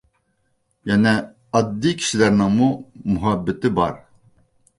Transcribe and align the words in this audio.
يەنە 0.91 1.11
ئاددىي 1.59 1.95
كىشىلەرنىڭمۇ 1.99 2.71
مۇھەببىتى 3.13 3.73
بار. 3.83 3.95